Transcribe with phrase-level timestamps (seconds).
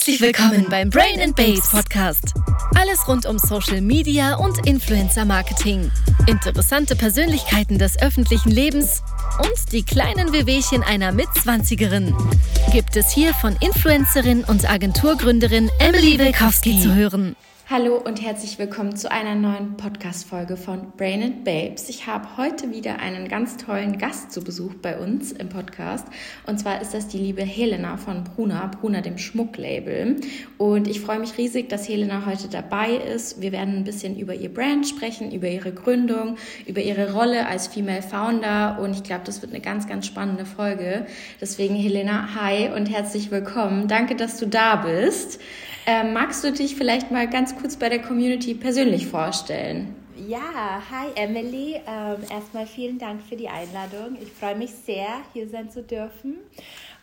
[0.00, 2.32] Herzlich willkommen beim Brain and Babes Podcast.
[2.74, 5.92] Alles rund um Social Media und Influencer Marketing.
[6.26, 9.02] Interessante Persönlichkeiten des öffentlichen Lebens
[9.40, 12.16] und die kleinen Wehwehchen einer Mitzwanzigerin.
[12.72, 17.36] Gibt es hier von Influencerin und Agenturgründerin Emily Wilkowski zu hören.
[17.72, 21.88] Hallo und herzlich willkommen zu einer neuen Podcast-Folge von Brain and Babes.
[21.88, 26.04] Ich habe heute wieder einen ganz tollen Gast zu Besuch bei uns im Podcast.
[26.48, 30.16] Und zwar ist das die liebe Helena von Bruna, Bruna dem Schmucklabel.
[30.58, 33.40] Und ich freue mich riesig, dass Helena heute dabei ist.
[33.40, 37.68] Wir werden ein bisschen über ihr Brand sprechen, über ihre Gründung, über ihre Rolle als
[37.68, 38.80] Female Founder.
[38.82, 41.06] Und ich glaube, das wird eine ganz, ganz spannende Folge.
[41.40, 43.86] Deswegen, Helena, hi und herzlich willkommen.
[43.86, 45.38] Danke, dass du da bist.
[45.92, 49.96] Ähm, magst du dich vielleicht mal ganz kurz bei der Community persönlich vorstellen?
[50.28, 51.80] Ja, hi Emily.
[51.84, 54.16] Ähm, erstmal vielen Dank für die Einladung.
[54.22, 56.36] Ich freue mich sehr, hier sein zu dürfen.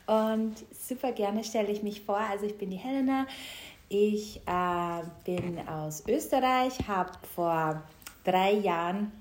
[0.05, 2.15] Und super gerne stelle ich mich vor.
[2.15, 3.27] Also ich bin die Helena.
[3.89, 7.83] Ich äh, bin aus Österreich, habe vor
[8.23, 9.11] drei Jahren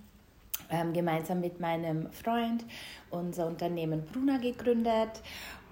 [0.71, 2.65] ähm, gemeinsam mit meinem Freund
[3.11, 5.23] unser Unternehmen Bruna gegründet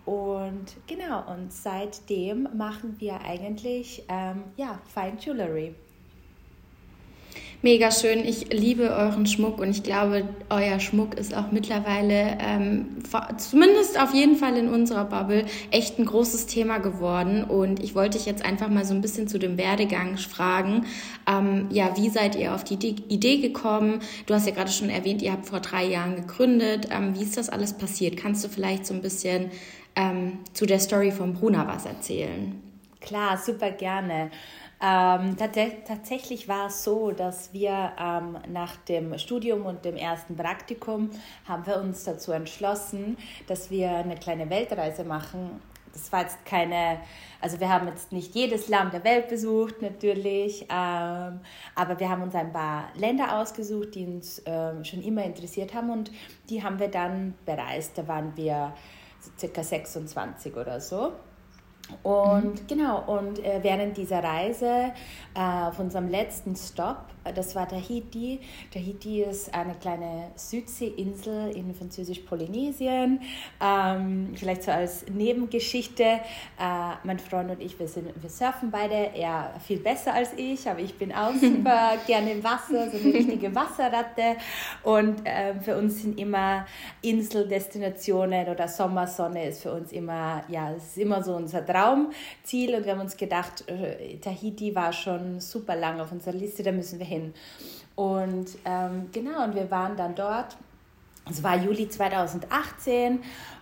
[0.05, 5.74] und genau, und seitdem machen wir eigentlich ähm, ja, Fine Jewelry.
[7.64, 8.27] Mega schön.
[8.27, 12.98] Ich liebe euren Schmuck und ich glaube, euer Schmuck ist auch mittlerweile, ähm,
[13.38, 17.42] zumindest auf jeden Fall in unserer Bubble, echt ein großes Thema geworden.
[17.42, 20.84] Und ich wollte dich jetzt einfach mal so ein bisschen zu dem Werdegang fragen.
[21.27, 24.00] Ähm, ja, wie seid ihr auf die Idee gekommen?
[24.27, 26.88] Du hast ja gerade schon erwähnt, ihr habt vor drei Jahren gegründet.
[26.91, 28.19] Ähm, wie ist das alles passiert?
[28.19, 29.50] Kannst du vielleicht so ein bisschen
[29.97, 32.61] ähm, zu der Story von Bruna was erzählen?
[33.00, 34.31] Klar, super gerne.
[34.83, 41.11] Ähm, tatsächlich war es so, dass wir ähm, nach dem Studium und dem ersten Praktikum
[41.47, 45.62] haben wir uns dazu entschlossen, dass wir eine kleine Weltreise machen.
[45.92, 46.98] Das war jetzt keine,
[47.41, 51.41] also wir haben jetzt nicht jedes Land der Welt besucht natürlich, ähm,
[51.77, 55.91] aber wir haben uns ein paar Länder ausgesucht, die uns ähm, schon immer interessiert haben
[55.91, 56.11] und
[56.50, 57.97] die haben wir dann bereist.
[57.97, 58.75] Da waren wir
[59.39, 61.12] circa 26 oder so.
[62.03, 62.67] Und mhm.
[62.67, 64.93] genau, und äh, während dieser Reise
[65.35, 68.41] äh, auf unserem letzten Stop, das war Tahiti.
[68.73, 73.21] Tahiti ist eine kleine Südseeinsel in französisch-Polynesien.
[73.62, 76.19] Ähm, vielleicht so als Nebengeschichte, äh,
[77.05, 80.81] mein Freund und ich, wir, sind, wir surfen beide, er viel besser als ich, aber
[80.81, 84.37] ich bin auch super gerne im Wasser, so eine richtige Wasserratte.
[84.83, 86.67] Und ähm, für uns sind immer
[87.03, 92.93] Inseldestinationen oder Sommersonne ist für uns immer, ja, ist immer so unser Traumziel und wir
[92.93, 97.06] haben uns gedacht, äh, Tahiti war schon super lang auf unserer Liste, da müssen wir
[97.06, 97.13] hin.
[97.94, 100.56] Und ähm, genau, und wir waren dann dort.
[101.30, 103.20] Es war Juli 2018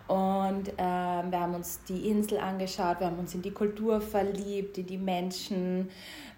[0.08, 4.78] und ähm, wir haben uns die Insel angeschaut, wir haben uns in die Kultur verliebt,
[4.78, 5.88] in die Menschen,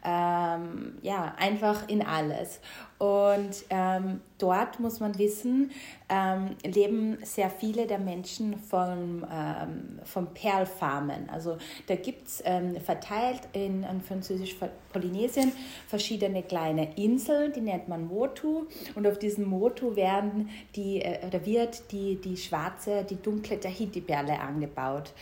[0.05, 2.61] ähm, ja, einfach in alles.
[2.99, 5.73] Und ähm, dort muss man wissen,
[6.09, 11.29] ähm, leben sehr viele der Menschen von, ähm, von Perlfarmen.
[11.29, 15.53] Also da gibt es ähm, verteilt in, in Französisch-Polynesien
[15.89, 18.67] verschiedene kleine Inseln, die nennt man Motu.
[18.95, 24.39] Und auf diesen Motu werden die, äh, oder wird die, die schwarze, die dunkle Tahiti-Perle
[24.39, 25.13] angebaut.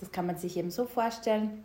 [0.00, 1.64] Das kann man sich eben so vorstellen,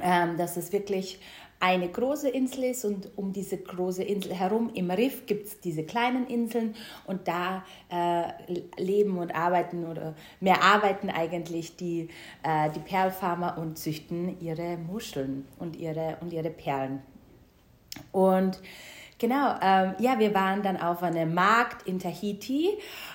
[0.00, 1.18] ähm, dass es wirklich
[1.62, 5.84] eine große Insel ist und um diese große Insel herum im Riff gibt es diese
[5.84, 6.74] kleinen Inseln
[7.06, 12.08] und da äh, leben und arbeiten oder mehr arbeiten eigentlich die,
[12.42, 17.00] äh, die Perlfarmer und züchten ihre Muscheln und ihre, und ihre Perlen.
[18.10, 18.60] Und
[19.22, 22.70] Genau, ähm, ja, wir waren dann auf einem Markt in Tahiti,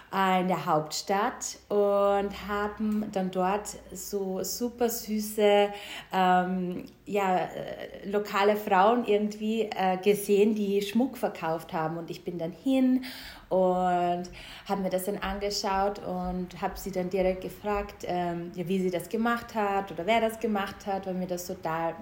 [0.09, 5.67] in der Hauptstadt und haben dann dort so super süße,
[6.13, 11.97] ähm, ja, äh, lokale Frauen irgendwie äh, gesehen, die Schmuck verkauft haben.
[11.97, 13.03] Und ich bin dann hin
[13.49, 14.29] und
[14.67, 18.91] habe mir das dann angeschaut und habe sie dann direkt gefragt, ähm, ja, wie sie
[18.91, 21.95] das gemacht hat oder wer das gemacht hat, weil mir das total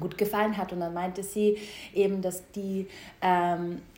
[0.00, 0.72] gut gefallen hat.
[0.72, 1.58] Und dann meinte sie
[1.94, 2.88] eben, dass die,
[3.20, 3.97] ähm, äh,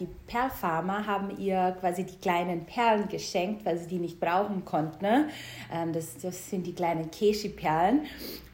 [0.00, 5.04] die Perlfarmer haben ihr quasi die kleinen Perlen geschenkt, weil sie die nicht brauchen konnten.
[5.04, 5.28] Ne?
[5.72, 8.06] Ähm, das, das sind die kleinen Keshi-Perlen.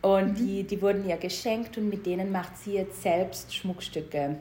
[0.02, 0.34] Und mhm.
[0.34, 4.36] die, die wurden ihr geschenkt und mit denen macht sie jetzt selbst Schmuckstücke.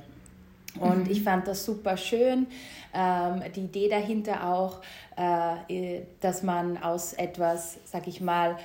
[0.80, 1.12] Und mhm.
[1.12, 2.48] ich fand das super schön.
[2.94, 4.82] Ähm, die Idee dahinter auch,
[5.16, 8.56] äh, dass man aus etwas, sag ich mal, äh,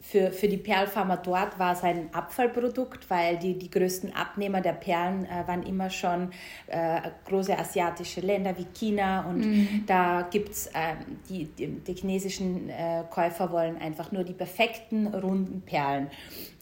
[0.00, 4.72] für, für die Perlfarmer dort war es ein Abfallprodukt, weil die, die größten Abnehmer der
[4.72, 6.30] Perlen äh, waren immer schon
[6.66, 9.84] äh, große asiatische Länder wie China und mhm.
[9.86, 10.94] da gibt es, äh,
[11.28, 16.08] die, die, die, chinesischen äh, Käufer wollen einfach nur die perfekten runden Perlen.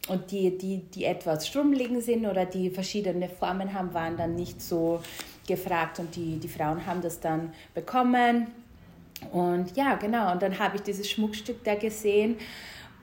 [0.09, 4.61] Und die, die, die etwas strummeligen sind oder die verschiedene Formen haben, waren dann nicht
[4.61, 5.01] so
[5.47, 8.47] gefragt und die, die Frauen haben das dann bekommen
[9.31, 12.37] und ja, genau, und dann habe ich dieses Schmuckstück da gesehen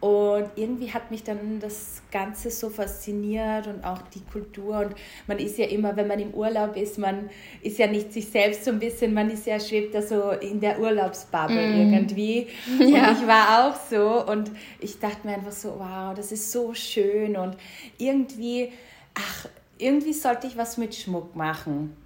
[0.04, 4.80] und irgendwie hat mich dann das Ganze so fasziniert und auch die Kultur.
[4.80, 4.94] Und
[5.26, 7.30] man ist ja immer, wenn man im Urlaub ist, man
[7.62, 10.60] ist ja nicht sich selbst so ein bisschen, man ist ja, schwebt da so in
[10.60, 11.94] der Urlaubsbubble mm.
[11.94, 12.48] irgendwie.
[12.78, 13.12] Und ja.
[13.12, 17.36] ich war auch so und ich dachte mir einfach so, wow, das ist so schön
[17.36, 17.56] und
[17.96, 18.72] irgendwie,
[19.14, 21.96] ach, irgendwie sollte ich was mit Schmuck machen.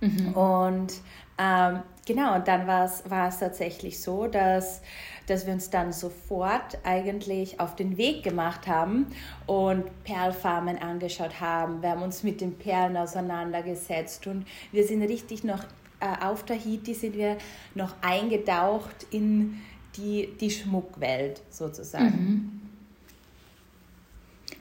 [0.00, 0.32] Mhm.
[0.32, 0.94] Und
[1.38, 4.82] ähm, genau, und dann war es tatsächlich so, dass,
[5.26, 9.06] dass wir uns dann sofort eigentlich auf den Weg gemacht haben
[9.46, 11.82] und Perlfarmen angeschaut haben.
[11.82, 15.64] Wir haben uns mit den Perlen auseinandergesetzt und wir sind richtig noch
[16.00, 17.38] äh, auf Tahiti, sind wir
[17.74, 19.60] noch eingetaucht in
[19.96, 22.04] die, die Schmuckwelt sozusagen.
[22.06, 22.61] Mhm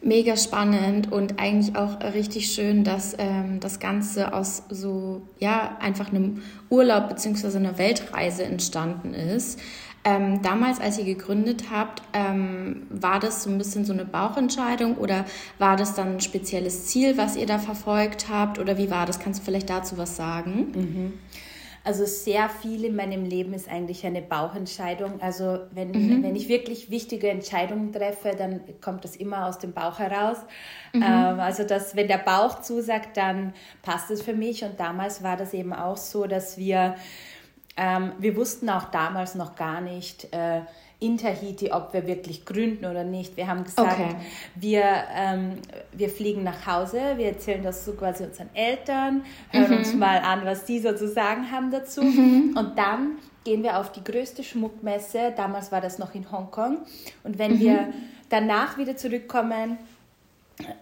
[0.01, 6.09] mega spannend und eigentlich auch richtig schön, dass ähm, das Ganze aus so, ja, einfach
[6.09, 7.57] einem Urlaub bzw.
[7.57, 9.59] einer Weltreise entstanden ist.
[10.03, 14.97] Ähm, damals, als ihr gegründet habt, ähm, war das so ein bisschen so eine Bauchentscheidung
[14.97, 15.25] oder
[15.59, 19.19] war das dann ein spezielles Ziel, was ihr da verfolgt habt oder wie war das?
[19.19, 20.71] Kannst du vielleicht dazu was sagen?
[20.73, 21.13] Mhm.
[21.83, 25.19] Also sehr viel in meinem Leben ist eigentlich eine Bauchentscheidung.
[25.19, 26.21] Also wenn, mhm.
[26.21, 30.37] wenn ich wirklich wichtige Entscheidungen treffe, dann kommt das immer aus dem Bauch heraus.
[30.93, 31.01] Mhm.
[31.01, 34.63] Ähm, also dass wenn der Bauch zusagt, dann passt es für mich.
[34.63, 36.95] Und damals war das eben auch so, dass wir,
[37.77, 40.61] ähm, wir wussten auch damals noch gar nicht, äh,
[41.01, 43.35] in Tahiti, ob wir wirklich gründen oder nicht.
[43.35, 44.15] Wir haben gesagt, okay.
[44.55, 44.83] wir,
[45.15, 45.53] ähm,
[45.91, 49.77] wir fliegen nach Hause, wir erzählen das so quasi unseren Eltern, hören mhm.
[49.77, 52.03] uns mal an, was die so zu sagen haben dazu.
[52.03, 52.55] Mhm.
[52.55, 56.77] Und dann gehen wir auf die größte Schmuckmesse, damals war das noch in Hongkong.
[57.23, 57.59] Und wenn mhm.
[57.59, 57.93] wir
[58.29, 59.79] danach wieder zurückkommen,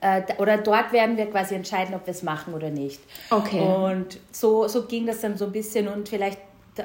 [0.02, 3.00] äh, oder dort werden wir quasi entscheiden, ob wir es machen oder nicht.
[3.30, 3.62] Okay.
[3.62, 6.40] Und so, so ging das dann so ein bisschen und vielleicht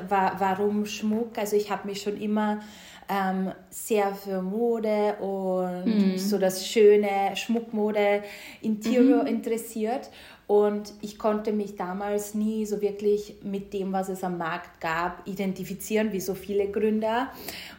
[0.08, 1.38] war, warum Schmuck?
[1.38, 2.60] Also ich habe mich schon immer
[3.08, 6.18] ähm, sehr für Mode und mhm.
[6.18, 8.22] so das schöne Schmuckmode,
[8.60, 9.28] Interior mhm.
[9.28, 10.10] interessiert.
[10.46, 15.26] Und ich konnte mich damals nie so wirklich mit dem, was es am Markt gab,
[15.26, 17.28] identifizieren, wie so viele Gründer.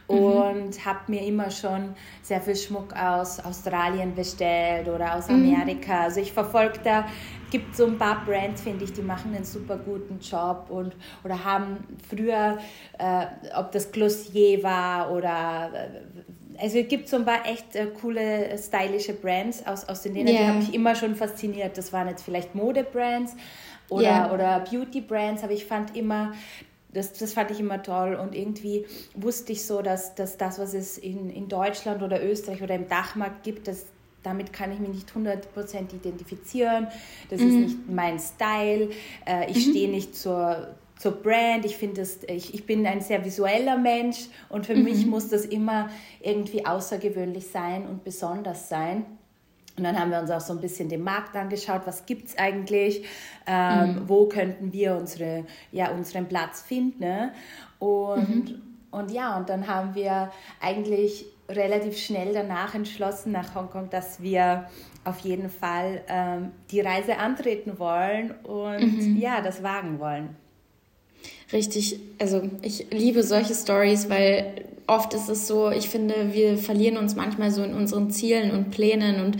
[0.08, 0.18] Mhm.
[0.18, 5.36] Und habe mir immer schon sehr viel Schmuck aus Australien bestellt oder aus mhm.
[5.36, 6.02] Amerika.
[6.02, 7.06] Also ich verfolge da
[7.50, 10.94] gibt so ein paar Brands, finde ich, die machen einen super guten Job und
[11.24, 11.78] oder haben
[12.08, 12.58] früher,
[12.98, 13.26] äh,
[13.56, 18.56] ob das Glossier war oder äh, also es gibt so ein paar echt äh, coole,
[18.58, 20.42] stylische Brands aus, aus den Ländern, yeah.
[20.42, 21.76] die haben mich immer schon fasziniert.
[21.76, 23.36] Das waren jetzt vielleicht Modebrands
[23.88, 24.32] oder, yeah.
[24.32, 26.32] oder Beauty-Brands, aber ich fand immer,
[26.92, 30.74] das, das fand ich immer toll und irgendwie wusste ich so, dass, dass das, was
[30.74, 33.86] es in, in Deutschland oder Österreich oder im Dachmarkt gibt, dass
[34.26, 36.88] damit kann ich mich nicht 100% identifizieren.
[37.30, 37.48] Das mhm.
[37.48, 38.90] ist nicht mein Style.
[39.24, 39.70] Äh, ich mhm.
[39.70, 41.64] stehe nicht zur, zur Brand.
[41.64, 44.84] Ich finde ich, ich bin ein sehr visueller Mensch und für mhm.
[44.84, 45.88] mich muss das immer
[46.20, 49.06] irgendwie außergewöhnlich sein und besonders sein.
[49.76, 52.38] Und dann haben wir uns auch so ein bisschen den Markt angeschaut, was gibt es
[52.38, 53.04] eigentlich,
[53.46, 54.08] ähm, mhm.
[54.08, 57.00] wo könnten wir unsere, ja, unseren Platz finden.
[57.00, 57.32] Ne?
[57.78, 58.62] Und, mhm.
[58.90, 64.68] und ja, und dann haben wir eigentlich relativ schnell danach entschlossen nach Hongkong, dass wir
[65.04, 69.18] auf jeden Fall ähm, die Reise antreten wollen und mhm.
[69.20, 70.30] ja, das wagen wollen.
[71.52, 76.96] Richtig, also ich liebe solche Stories, weil oft ist es so, ich finde, wir verlieren
[76.96, 79.38] uns manchmal so in unseren Zielen und Plänen und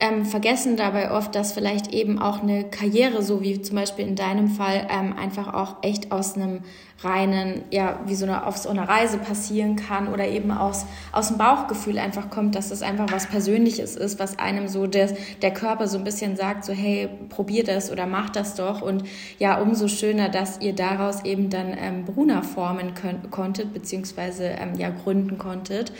[0.00, 4.16] ähm, vergessen dabei oft, dass vielleicht eben auch eine Karriere, so wie zum Beispiel in
[4.16, 6.62] deinem Fall, ähm, einfach auch echt aus einem
[7.02, 11.28] reinen, ja, wie so eine, auf so einer Reise passieren kann oder eben aus, aus
[11.28, 15.52] dem Bauchgefühl einfach kommt, dass das einfach was Persönliches ist, was einem so des, der
[15.52, 19.04] Körper so ein bisschen sagt, so hey, probier das oder mach das doch und
[19.38, 24.74] ja, umso schöner, dass ihr daraus eben dann ähm, Bruna formen könnt, konntet, beziehungsweise ähm,
[24.76, 25.92] ja, gründen konntet.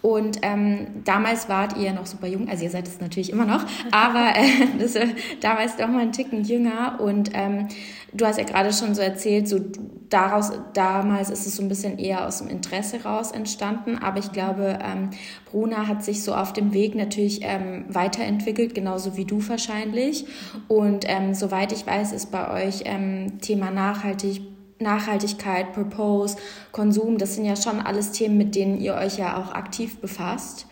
[0.00, 3.64] Und ähm, damals wart ihr noch super jung, also ihr seid es natürlich immer noch,
[3.90, 5.08] aber äh, das, äh,
[5.40, 7.00] damals doch mal einen Ticken jünger.
[7.00, 7.68] Und ähm,
[8.12, 9.60] du hast ja gerade schon so erzählt, so
[10.08, 13.98] daraus, damals ist es so ein bisschen eher aus dem Interesse raus entstanden.
[13.98, 15.10] Aber ich glaube, ähm,
[15.50, 20.26] Bruna hat sich so auf dem Weg natürlich ähm, weiterentwickelt, genauso wie du wahrscheinlich.
[20.68, 24.42] Und ähm, soweit ich weiß, ist bei euch ähm, Thema nachhaltig
[24.80, 26.36] Nachhaltigkeit, Purpose,
[26.72, 30.66] Konsum, das sind ja schon alles Themen, mit denen ihr euch ja auch aktiv befasst.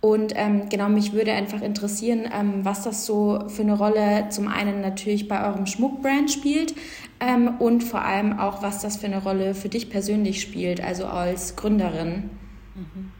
[0.00, 4.48] Und ähm, genau, mich würde einfach interessieren, ähm, was das so für eine Rolle zum
[4.48, 6.74] einen natürlich bei eurem Schmuckbrand spielt
[7.20, 11.04] ähm, und vor allem auch, was das für eine Rolle für dich persönlich spielt, also
[11.04, 12.30] als Gründerin.
[12.74, 13.19] Mhm.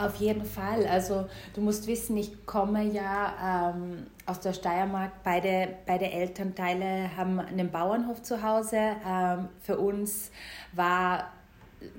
[0.00, 0.86] Auf jeden Fall.
[0.86, 5.12] Also du musst wissen, ich komme ja ähm, aus der Steiermark.
[5.22, 8.96] Beide, beide Elternteile haben einen Bauernhof zu Hause.
[9.06, 10.30] Ähm, für uns
[10.72, 11.32] war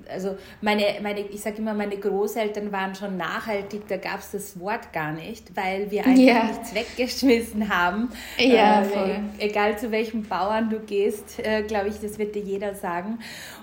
[0.10, 4.60] also meine, meine ich sage immer, meine Großeltern waren schon nachhaltig, da gab es das
[4.60, 6.44] Wort gar nicht, weil wir einfach ja.
[6.44, 8.10] nichts weggeschmissen haben.
[8.38, 9.20] Ja, äh, voll.
[9.40, 13.20] Egal zu welchem Bauern du gehst, äh, glaube ich, das wird dir jeder sagen.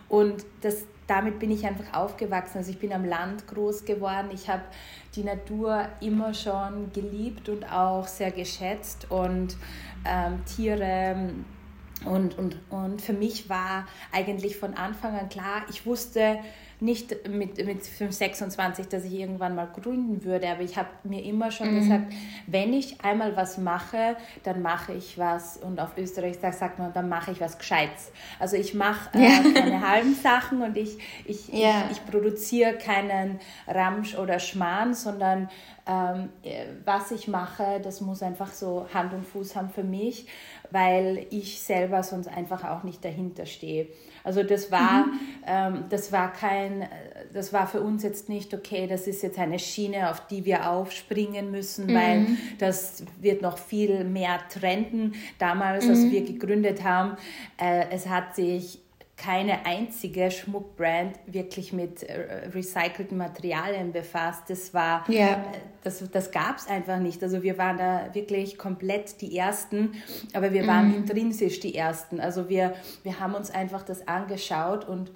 [0.09, 2.59] Und das, damit bin ich einfach aufgewachsen.
[2.59, 4.29] Also ich bin am Land groß geworden.
[4.33, 4.63] Ich habe
[5.17, 9.57] die Natur immer schon geliebt und auch sehr geschätzt und
[10.05, 11.31] ähm, Tiere.
[12.05, 16.39] Und, und, und für mich war eigentlich von Anfang an klar, ich wusste,
[16.81, 21.51] nicht mit, mit 26, dass ich irgendwann mal gründen würde, aber ich habe mir immer
[21.51, 21.81] schon mhm.
[21.81, 22.13] gesagt,
[22.47, 27.09] wenn ich einmal was mache, dann mache ich was und auf Österreich sagt man, dann
[27.09, 28.13] mache ich was Gescheites.
[28.39, 29.61] Also ich mache äh, ja.
[29.61, 31.85] keine halben Sachen und ich, ich, ja.
[31.91, 35.49] ich, ich produziere keinen Ramsch oder Schmarrn, sondern
[35.89, 40.27] ähm, äh, was ich mache, das muss einfach so Hand und Fuß haben für mich,
[40.71, 43.89] weil ich selber sonst einfach auch nicht dahinter stehe.
[44.29, 45.21] Also das war, mhm.
[45.47, 46.87] ähm, das war kein,
[47.33, 50.71] das war für uns jetzt nicht okay, das ist jetzt eine Schiene, auf die wir
[50.71, 51.95] aufspringen müssen, mhm.
[51.95, 52.27] weil
[52.59, 55.15] das wird noch viel mehr trenden.
[55.39, 55.91] Damals, mhm.
[55.93, 57.17] als wir gegründet haben,
[57.57, 58.81] äh, es hat sich
[59.19, 64.45] keine einzige Schmuckbrand wirklich mit äh, recycelten Materialien befasst.
[64.49, 65.33] Das war, ja.
[65.33, 65.37] Äh,
[65.83, 67.23] das, das gab es einfach nicht.
[67.23, 69.95] Also wir waren da wirklich komplett die Ersten,
[70.33, 70.95] aber wir waren mhm.
[70.99, 72.21] intrinsisch die Ersten.
[72.21, 75.11] Also wir, wir haben uns einfach das angeschaut und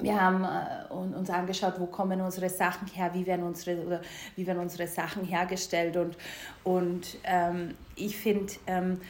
[0.00, 4.00] wir haben äh, uns angeschaut, wo kommen unsere Sachen her, wie werden unsere, oder
[4.36, 6.16] wie werden unsere Sachen hergestellt und,
[6.64, 9.00] und ähm, ich finde, ähm,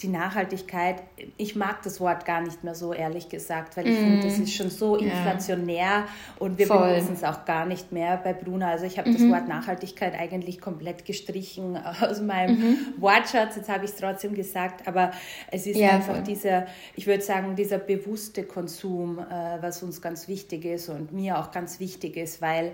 [0.00, 1.02] die Nachhaltigkeit,
[1.36, 4.04] ich mag das Wort gar nicht mehr so, ehrlich gesagt, weil ich mm.
[4.04, 6.08] finde, das ist schon so inflationär ja.
[6.38, 6.94] und wir Voll.
[6.94, 8.70] benutzen es auch gar nicht mehr bei Bruna.
[8.70, 9.14] Also ich habe mhm.
[9.14, 12.76] das Wort Nachhaltigkeit eigentlich komplett gestrichen aus meinem mhm.
[12.98, 13.56] Wortschatz.
[13.56, 15.10] Jetzt habe ich es trotzdem gesagt, aber
[15.50, 16.22] es ist ja, einfach voll.
[16.22, 21.40] dieser, ich würde sagen, dieser bewusste Konsum, äh, was uns ganz wichtig ist und mir
[21.40, 22.72] auch ganz wichtig ist, weil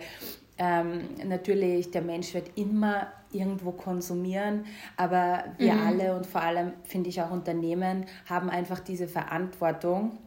[0.58, 4.64] ähm, natürlich, der Mensch wird immer irgendwo konsumieren,
[4.96, 5.86] aber wir mhm.
[5.86, 10.18] alle und vor allem finde ich auch Unternehmen haben einfach diese Verantwortung.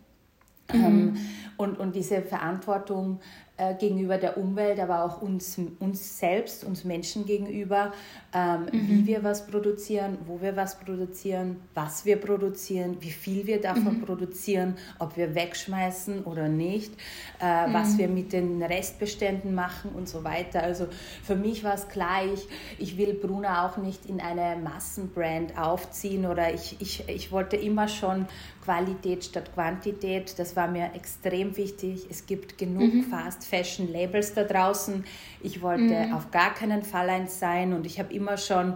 [0.72, 0.84] Mhm.
[0.84, 1.18] Ähm,
[1.56, 3.22] und, und diese Verantwortung
[3.58, 7.92] äh, gegenüber der Umwelt, aber auch uns, uns selbst, uns Menschen gegenüber,
[8.34, 8.88] ähm, mhm.
[8.88, 13.98] wie wir was produzieren, wo wir was produzieren, was wir produzieren, wie viel wir davon
[13.98, 14.06] mhm.
[14.06, 16.94] produzieren, ob wir wegschmeißen oder nicht,
[17.42, 17.74] äh, mhm.
[17.74, 20.62] was wir mit den Restbeständen machen und so weiter.
[20.62, 20.88] Also
[21.24, 22.48] für mich war es klar, ich,
[22.78, 27.88] ich will Bruna auch nicht in eine Massenbrand aufziehen oder ich, ich, ich wollte immer
[27.88, 28.28] schon
[28.68, 30.38] Qualität statt Quantität.
[30.38, 32.06] Das war mir extrem wichtig.
[32.10, 33.04] Es gibt genug mhm.
[33.04, 35.06] Fast Fashion Labels da draußen.
[35.42, 36.14] Ich wollte mhm.
[36.14, 38.76] auf gar keinen Fall eins sein und ich habe immer schon,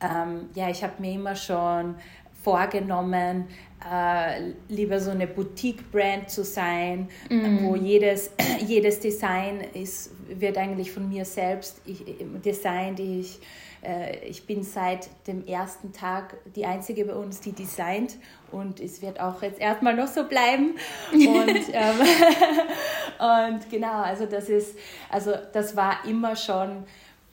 [0.00, 1.96] ähm, ja, ich habe mir immer schon
[2.42, 3.48] vorgenommen,
[3.92, 7.62] äh, lieber so eine Boutique-Brand zu sein, mhm.
[7.64, 8.30] wo jedes,
[8.66, 12.02] jedes Design ist, wird eigentlich von mir selbst ich,
[12.42, 13.00] designt.
[13.00, 13.65] Ich äh,
[14.26, 18.16] ich bin seit dem ersten Tag die Einzige bei uns, die designt
[18.50, 20.76] und es wird auch jetzt erstmal noch so bleiben.
[21.12, 21.20] Und,
[21.72, 22.00] ähm,
[23.54, 24.76] und genau, also das ist,
[25.10, 26.84] also das war immer schon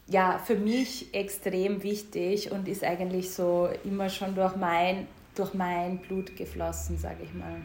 [0.07, 5.99] ja, für mich extrem wichtig und ist eigentlich so immer schon durch mein, durch mein
[5.99, 7.55] Blut geflossen, sage ich mal.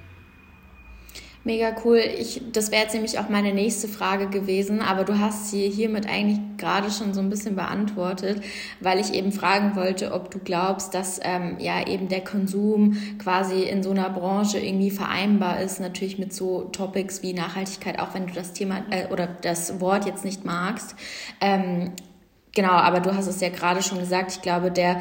[1.45, 1.99] Mega cool.
[1.99, 6.07] Ich, das wäre jetzt nämlich auch meine nächste Frage gewesen, aber du hast sie hiermit
[6.07, 8.43] eigentlich gerade schon so ein bisschen beantwortet,
[8.81, 13.63] weil ich eben fragen wollte, ob du glaubst, dass ähm, ja eben der Konsum quasi
[13.63, 18.27] in so einer Branche irgendwie vereinbar ist, natürlich mit so Topics wie Nachhaltigkeit, auch wenn
[18.27, 20.97] du das Thema äh, oder das Wort jetzt nicht magst.
[21.41, 21.93] Ähm,
[22.53, 24.33] genau, aber du hast es ja gerade schon gesagt.
[24.33, 25.01] Ich glaube, der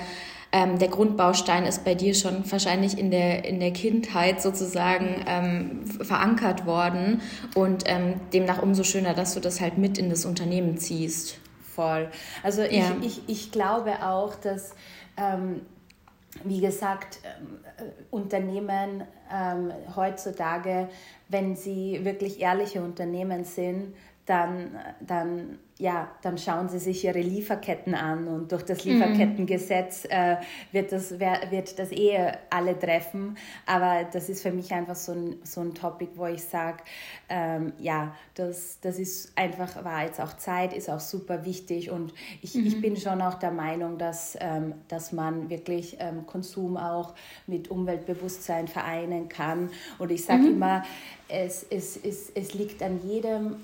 [0.52, 5.86] ähm, der Grundbaustein ist bei dir schon wahrscheinlich in der, in der Kindheit sozusagen ähm,
[5.86, 7.22] verankert worden
[7.56, 11.40] und ähm, demnach umso schöner, dass du das halt mit in das Unternehmen ziehst.
[11.76, 12.10] Voll.
[12.44, 12.96] Also ich, ja.
[13.02, 14.74] ich, ich glaube auch, dass
[15.18, 15.62] ähm,
[16.44, 20.90] wie gesagt, ähm, äh, Unternehmen ähm, heutzutage,
[21.30, 27.94] wenn sie wirklich ehrliche Unternehmen sind, dann, dann ja, dann schauen Sie sich Ihre Lieferketten
[27.94, 28.94] an und durch das mhm.
[28.94, 30.38] Lieferkettengesetz äh,
[30.72, 33.38] wird, das, wird das eh alle treffen.
[33.66, 36.84] Aber das ist für mich einfach so ein, so ein Topic, wo ich sage,
[37.30, 42.14] ähm, ja, das, das ist einfach, war jetzt auch Zeit, ist auch super wichtig und
[42.42, 42.66] ich, mhm.
[42.66, 47.14] ich bin schon auch der Meinung, dass, ähm, dass man wirklich ähm, Konsum auch
[47.46, 49.70] mit Umweltbewusstsein vereinen kann.
[50.00, 50.54] Und ich sage mhm.
[50.54, 50.84] immer,
[51.28, 53.58] es, es, es, es liegt an jedem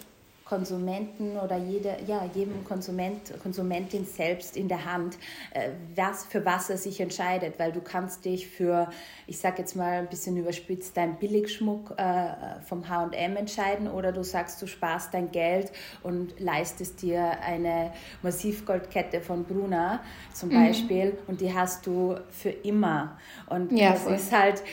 [0.45, 5.17] Konsumenten oder jede, ja, jedem Konsument, Konsumentin selbst in der Hand,
[5.51, 8.89] äh, was, für was er sich entscheidet, weil du kannst dich für,
[9.25, 14.23] ich sage jetzt mal ein bisschen überspitzt, deinen Billigschmuck äh, vom H&M entscheiden oder du
[14.23, 15.71] sagst, du sparst dein Geld
[16.03, 20.65] und leistest dir eine Massivgoldkette von Bruna zum mhm.
[20.65, 23.17] Beispiel und die hast du für immer.
[23.47, 24.13] Und ja, das voll.
[24.15, 24.63] ist halt,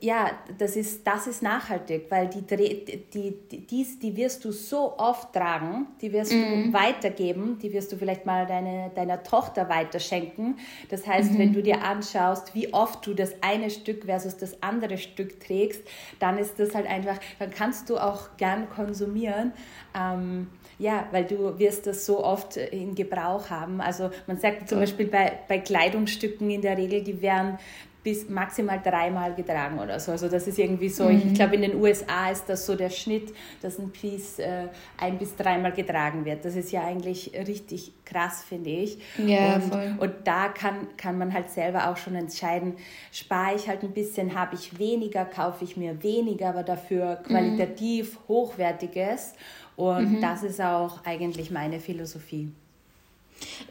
[0.00, 4.98] ja, das ist, das ist nachhaltig, weil die, die, die, die, die wirst du so
[4.98, 6.72] oft tragen, die wirst mhm.
[6.72, 10.58] du weitergeben, die wirst du vielleicht mal deine, deiner Tochter weiterschenken.
[10.88, 11.38] Das heißt, mhm.
[11.38, 15.82] wenn du dir anschaust, wie oft du das eine Stück versus das andere Stück trägst,
[16.18, 19.52] dann ist das halt einfach, dann kannst du auch gern konsumieren.
[19.98, 23.80] Ähm, ja, weil du wirst das so oft in Gebrauch haben.
[23.80, 27.58] Also man sagt zum Beispiel bei, bei Kleidungsstücken in der Regel, die werden
[28.06, 30.12] bis maximal dreimal getragen oder so.
[30.12, 31.16] Also das ist irgendwie so, mhm.
[31.16, 35.18] ich, glaube in den USA ist das so der Schnitt, dass ein Piece äh, ein
[35.18, 36.44] bis dreimal getragen wird.
[36.44, 38.98] Das ist ja eigentlich richtig krass, finde ich.
[39.18, 39.96] Ja, und, voll.
[39.98, 42.74] und da kann, kann man halt selber auch schon entscheiden,
[43.10, 47.24] spare ich halt ein bisschen, habe ich weniger, kaufe ich mir weniger, aber dafür mhm.
[47.24, 48.28] qualitativ mhm.
[48.28, 49.32] hochwertiges.
[49.74, 50.20] Und mhm.
[50.20, 52.52] das ist auch eigentlich meine Philosophie.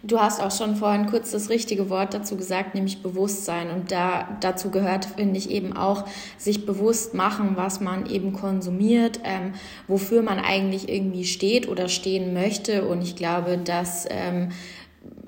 [0.04, 3.72] Du hast auch schon vorhin kurz das richtige Wort dazu gesagt, nämlich Bewusstsein.
[3.72, 6.06] Und da, dazu gehört, finde ich, eben auch,
[6.38, 9.54] sich bewusst machen, was man eben konsumiert, ähm,
[9.88, 12.88] wofür man eigentlich irgendwie steht oder stehen möchte.
[12.88, 14.50] Und ich glaube, dass ähm,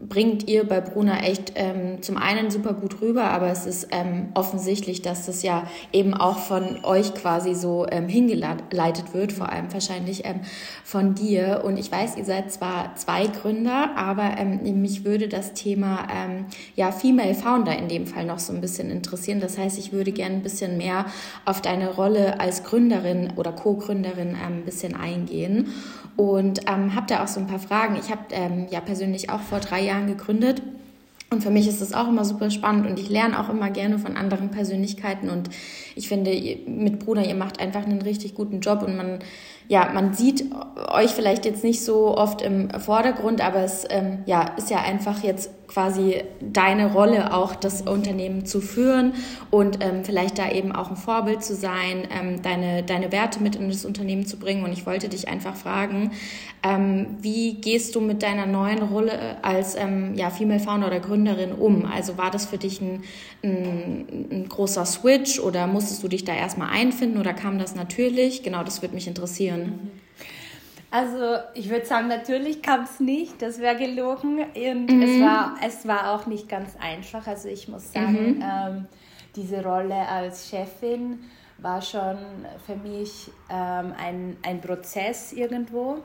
[0.10, 4.30] bringt ihr bei Bruna echt ähm, zum einen super gut rüber, aber es ist ähm,
[4.34, 9.72] offensichtlich, dass das ja eben auch von euch quasi so ähm, hingeleitet wird, vor allem
[9.74, 10.42] wahrscheinlich ähm,
[10.84, 11.64] von dir.
[11.66, 16.46] Und ich weiß, ihr seid zwar zwei Gründer, aber ähm, mich würde das Thema ähm,
[16.76, 19.40] ja Female Founder in dem Fall noch so ein bisschen interessieren.
[19.40, 21.06] Das heißt, ich würde gerne ein bisschen mehr
[21.46, 25.74] auf deine Rolle als Gründerin oder Co-Gründerin ein bisschen eingehen
[26.18, 27.96] und ähm, habe da auch so ein paar Fragen.
[27.96, 30.62] Ich habe ähm, ja persönlich auch vor drei Jahren gegründet.
[31.30, 34.00] Und für mich ist das auch immer super spannend und ich lerne auch immer gerne
[34.00, 35.50] von anderen Persönlichkeiten und
[35.94, 36.32] ich finde,
[36.68, 39.20] mit Bruder, ihr macht einfach einen richtig guten Job und man
[39.68, 40.46] ja, man sieht
[40.90, 45.24] euch vielleicht jetzt nicht so oft im Vordergrund, aber es ähm, ja, ist ja einfach
[45.24, 49.14] jetzt quasi deine Rolle, auch das Unternehmen zu führen
[49.52, 53.56] und ähm, vielleicht da eben auch ein Vorbild zu sein, ähm, deine, deine Werte mit
[53.56, 54.64] in das Unternehmen zu bringen.
[54.64, 56.12] Und ich wollte dich einfach fragen,
[56.64, 61.52] ähm, wie gehst du mit deiner neuen Rolle als ähm, ja, Female Founder oder Gründerin
[61.52, 61.86] um?
[61.86, 63.04] Also war das für dich ein,
[63.44, 68.44] ein, ein großer Switch oder musstest du dich da erstmal einfinden oder kam das natürlich?
[68.44, 70.07] Genau, das würde mich interessieren können?
[70.90, 74.40] Also ich würde sagen, natürlich kam es nicht, das wäre gelogen.
[74.40, 75.02] Und mhm.
[75.02, 77.28] es, war, es war auch nicht ganz einfach.
[77.28, 78.44] Also ich muss sagen, mhm.
[78.44, 78.86] ähm,
[79.36, 81.20] diese Rolle als Chefin
[81.58, 82.18] war schon
[82.66, 85.96] für mich ähm, ein, ein Prozess irgendwo.
[85.96, 86.02] Mhm.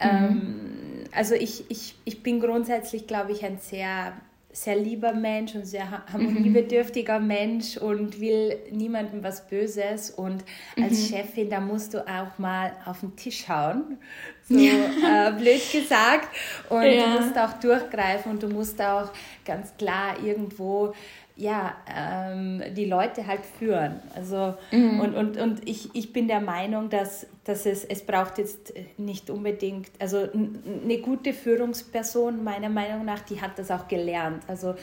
[0.00, 4.12] Ähm, also ich, ich, ich bin grundsätzlich, glaube ich, ein sehr
[4.54, 7.26] sehr lieber Mensch und sehr harmoniebedürftiger mhm.
[7.26, 10.10] Mensch und will niemandem was Böses.
[10.10, 10.44] Und
[10.80, 11.16] als mhm.
[11.16, 13.98] Chefin, da musst du auch mal auf den Tisch hauen,
[14.48, 15.28] so ja.
[15.28, 16.28] äh, blöd gesagt.
[16.70, 17.02] Und ja.
[17.02, 19.10] du musst auch durchgreifen und du musst auch
[19.44, 20.94] ganz klar irgendwo
[21.36, 24.00] ja, ähm, die Leute halt führen.
[24.14, 25.00] Also, mhm.
[25.00, 29.30] und, und, und ich, ich bin der Meinung, dass, dass es, es braucht jetzt nicht
[29.30, 34.44] unbedingt, also eine gute Führungsperson, meiner Meinung nach, die hat das auch gelernt.
[34.46, 34.76] Also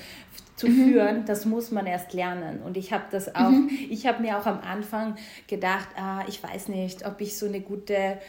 [0.57, 0.83] zu mhm.
[0.83, 2.61] führen, das muss man erst lernen.
[2.61, 3.69] Und ich habe das auch, mhm.
[3.89, 5.15] ich habe mir auch am Anfang
[5.47, 8.19] gedacht, ah, ich weiß nicht, ob ich so eine gute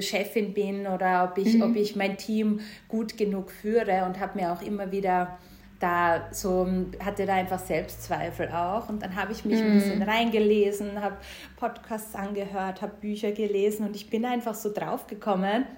[0.00, 1.76] Chefin bin oder ob ich, ob mhm.
[1.76, 5.38] ich mein Team gut genug führe und habe mir auch immer wieder
[5.80, 6.66] da so
[7.04, 9.64] hatte da einfach Selbstzweifel auch und dann habe ich mich mm.
[9.64, 10.02] ein bisschen mhm.
[10.02, 11.16] reingelesen, habe
[11.56, 15.77] Podcasts angehört, habe Bücher gelesen und ich bin einfach so drauf gekommen, ähm,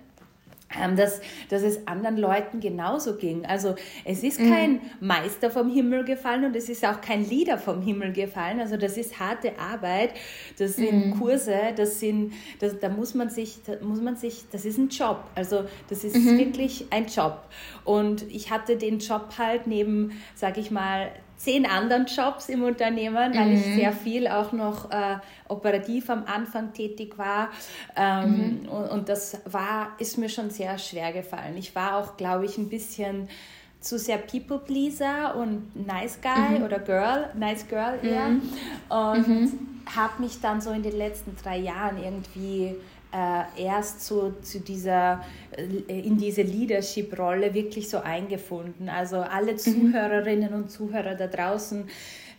[0.97, 3.45] dass, dass es anderen Leuten genauso ging.
[3.45, 4.81] Also es ist kein mhm.
[5.01, 8.61] Meister vom Himmel gefallen und es ist auch kein Lieder vom Himmel gefallen.
[8.61, 10.15] Also das ist harte Arbeit,
[10.59, 11.19] das sind mhm.
[11.19, 14.89] Kurse, das sind, das, da muss man sich, da muss man sich, das ist ein
[14.89, 15.25] Job.
[15.35, 16.39] Also das ist mhm.
[16.39, 17.49] wirklich ein Job.
[17.85, 23.35] Und ich hatte den Job halt neben, sag ich mal, zehn anderen Jobs im Unternehmen,
[23.35, 23.55] weil mhm.
[23.55, 25.17] ich sehr viel auch noch äh,
[25.49, 27.49] operativ am Anfang tätig war.
[27.97, 28.69] Ähm, mhm.
[28.69, 31.57] und, und, das war, ist mir schon sehr schwer gefallen.
[31.57, 33.31] Ich war auch, glaube ich, ein bisschen
[33.81, 36.65] zu sehr People Pleaser und Nice Guy mhm.
[36.65, 38.29] oder Girl, Nice Girl eher.
[38.29, 38.43] Mhm.
[38.91, 39.59] Und mhm.
[39.97, 42.77] habe mich dann so in den letzten drei Jahren irgendwie
[43.13, 45.25] äh, erst so zu dieser,
[45.57, 48.89] äh, in diese Leadership-Rolle wirklich so eingefunden.
[48.89, 49.59] Also alle mhm.
[49.59, 51.89] Zuhörerinnen und Zuhörer da draußen,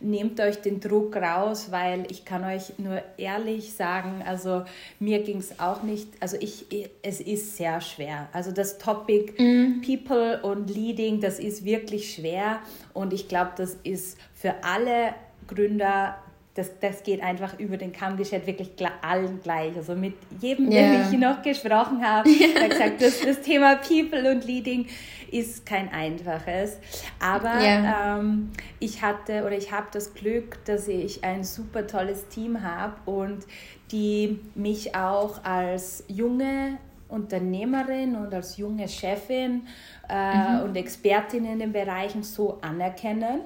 [0.01, 4.63] nehmt euch den Druck raus, weil ich kann euch nur ehrlich sagen, also
[4.99, 6.65] mir ging es auch nicht, also ich,
[7.03, 8.27] es ist sehr schwer.
[8.34, 9.81] Also das Topic mhm.
[9.81, 12.60] People und Leading, das ist wirklich schwer
[12.93, 15.13] und ich glaube, das ist für alle
[15.47, 16.17] Gründer
[16.54, 19.76] das, das geht einfach über den Kamm geschert, wirklich allen gleich.
[19.76, 20.92] Also mit jedem, yeah.
[20.92, 22.62] den ich noch gesprochen habe, yeah.
[22.62, 24.88] hat gesagt, das, das Thema People und Leading
[25.32, 26.78] ist kein einfaches.
[27.20, 28.20] Aber yeah.
[28.20, 32.96] ähm, ich hatte oder ich habe das Glück, dass ich ein super tolles Team habe
[33.10, 33.46] und
[33.92, 39.68] die mich auch als junge Unternehmerin und als junge Chefin
[40.10, 40.64] äh, mhm.
[40.64, 43.42] und Expertin in den Bereichen so anerkennen.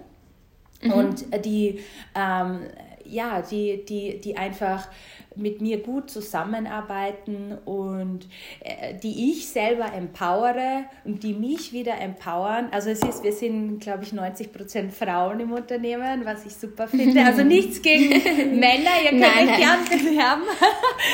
[0.82, 0.92] Mhm.
[0.92, 1.80] Und die
[2.14, 2.62] ähm,
[3.06, 4.88] ja, die, die, die einfach
[5.36, 8.28] mit mir gut zusammenarbeiten und
[8.62, 12.70] äh, die ich selber empowere und die mich wieder empowern.
[12.72, 16.88] Also es ist, wir sind, glaube ich, 90 Prozent Frauen im Unternehmen, was ich super
[16.88, 17.24] finde.
[17.24, 18.10] Also nichts gegen
[18.60, 20.44] Männer, ihr könnt nein, euch gern bewerben.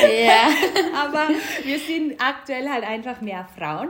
[0.26, 0.50] ja.
[1.04, 1.30] Aber
[1.64, 3.90] wir sind aktuell halt einfach mehr Frauen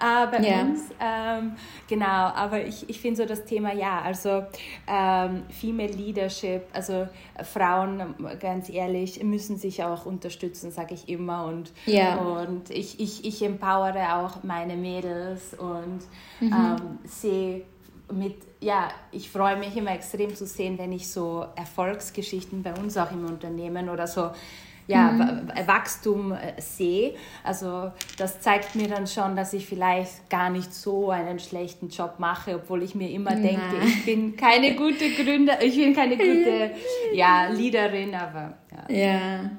[0.00, 0.60] äh, bei ja.
[0.60, 0.80] uns.
[1.00, 1.56] Ähm,
[1.88, 4.44] genau, aber ich, ich finde so das Thema, ja, also
[4.86, 7.08] ähm, Female Leadership, also
[7.42, 11.44] Frauen, ganz ehrlich, müssen sich auch unterstützen, sage ich immer.
[11.46, 12.16] Und, ja.
[12.16, 16.00] und ich, ich, ich empowere auch meine Mädels und
[16.40, 16.52] mhm.
[16.52, 17.62] ähm, sehe
[18.12, 22.96] mit, ja, ich freue mich immer extrem zu sehen, wenn ich so Erfolgsgeschichten bei uns
[22.96, 24.30] auch im Unternehmen oder so
[24.86, 25.50] ja, mhm.
[25.66, 27.14] Wachstum äh, sehe.
[27.42, 32.14] Also das zeigt mir dann schon, dass ich vielleicht gar nicht so einen schlechten Job
[32.18, 36.70] mache, obwohl ich mir immer denke, ich bin keine gute Gründer, ich bin keine gute
[37.12, 38.54] ja, Leaderin, aber
[38.88, 38.96] ja.
[38.96, 39.50] Ja,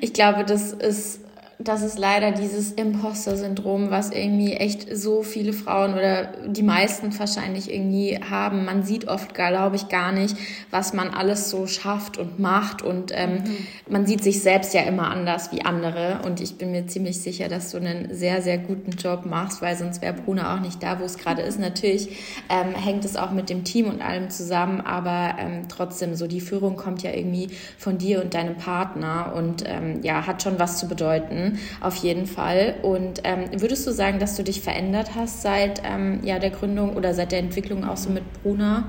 [0.00, 1.20] ich glaube, das ist
[1.62, 7.70] das ist leider dieses Imposter-Syndrom, was irgendwie echt so viele Frauen oder die meisten wahrscheinlich
[7.70, 8.64] irgendwie haben.
[8.64, 10.36] Man sieht oft, glaube ich, gar nicht,
[10.70, 12.80] was man alles so schafft und macht.
[12.80, 13.56] Und ähm, mhm.
[13.90, 16.20] man sieht sich selbst ja immer anders wie andere.
[16.24, 19.76] Und ich bin mir ziemlich sicher, dass du einen sehr, sehr guten Job machst, weil
[19.76, 21.58] sonst wäre Bruna auch nicht da, wo es gerade ist.
[21.58, 22.08] Natürlich
[22.48, 26.40] ähm, hängt es auch mit dem Team und allem zusammen, aber ähm, trotzdem, so die
[26.40, 30.78] Führung kommt ja irgendwie von dir und deinem Partner und ähm, ja, hat schon was
[30.78, 31.49] zu bedeuten
[31.80, 32.76] auf jeden Fall.
[32.82, 36.96] Und ähm, würdest du sagen, dass du dich verändert hast seit ähm, ja, der Gründung
[36.96, 38.84] oder seit der Entwicklung auch so mit Bruna?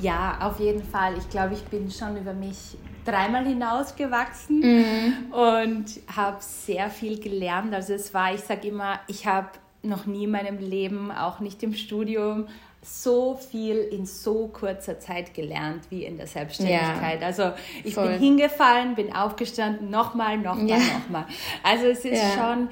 [0.00, 1.14] Ja, auf jeden Fall.
[1.18, 5.32] Ich glaube, ich bin schon über mich dreimal hinausgewachsen mhm.
[5.32, 7.74] und habe sehr viel gelernt.
[7.74, 9.48] Also es war, ich sage immer, ich habe
[9.82, 12.46] noch nie in meinem Leben, auch nicht im Studium,
[12.88, 17.20] so viel in so kurzer Zeit gelernt wie in der Selbstständigkeit.
[17.20, 17.52] Ja, also
[17.84, 18.08] ich voll.
[18.08, 20.78] bin hingefallen, bin aufgestanden, nochmal, nochmal, ja.
[20.78, 21.26] nochmal.
[21.62, 22.30] Also es ist ja.
[22.34, 22.68] schon,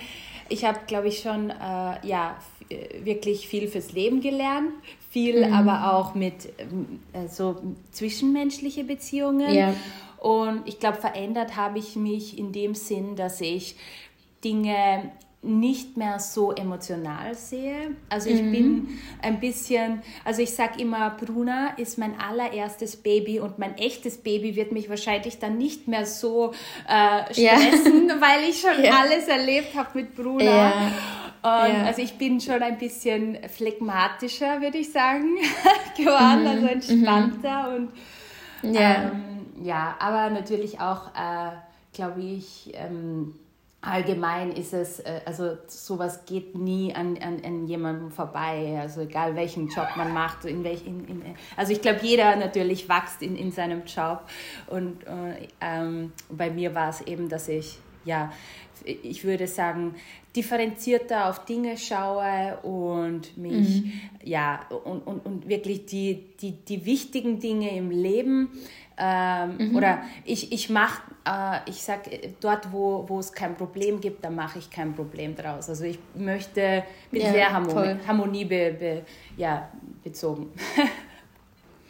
[0.49, 1.55] ich habe, glaube ich, schon äh,
[2.07, 2.37] ja,
[3.03, 4.71] wirklich viel fürs Leben gelernt,
[5.11, 5.53] viel mhm.
[5.53, 7.57] aber auch mit äh, so
[7.93, 9.55] zwischenmenschliche Beziehungen.
[9.55, 9.75] Ja.
[10.19, 13.77] Und ich glaube, verändert habe ich mich in dem Sinn, dass ich
[14.43, 15.13] Dinge
[15.47, 17.97] nicht mehr so emotional sehe.
[18.09, 18.53] Also ich mhm.
[18.53, 18.89] bin
[19.23, 24.57] ein bisschen, also ich sage immer, Bruna ist mein allererstes Baby und mein echtes Baby
[24.57, 26.53] wird mich wahrscheinlich dann nicht mehr so
[26.89, 28.15] äh, stressen, ja.
[28.21, 29.01] weil ich schon ja.
[29.01, 30.45] alles erlebt habe mit Bruna.
[30.45, 30.93] Ja.
[31.43, 35.37] Und also ich bin schon ein bisschen phlegmatischer, würde ich sagen,
[35.97, 36.47] geworden, mhm.
[36.49, 37.77] also entspannter mhm.
[38.63, 39.11] und ja.
[39.13, 41.53] Ähm, ja, aber natürlich auch, äh,
[41.93, 43.35] glaube ich, ähm,
[43.81, 49.37] allgemein ist es, äh, also sowas geht nie an, an, an jemandem vorbei, also egal
[49.37, 51.23] welchen Job man macht, in welch, in, in,
[51.57, 54.23] also ich glaube, jeder natürlich wächst in, in seinem Job
[54.67, 58.33] und äh, ähm, bei mir war es eben, dass ich, ja,
[58.85, 59.95] ich würde sagen,
[60.35, 63.93] differenzierter auf Dinge schaue und mich, mhm.
[64.23, 68.51] ja, und, und, und wirklich die, die, die wichtigen Dinge im Leben
[68.99, 69.77] Ähm, mhm.
[69.77, 74.31] Oder ich, ich mache, äh, ich sage, dort, wo, wo es kein Problem gibt, da
[74.31, 75.69] mache ich kein Problem draus.
[75.69, 79.03] Also ich möchte, bin ja, sehr harmoni Harmonie be, be,
[79.37, 79.69] ja,
[80.03, 80.51] bezogen.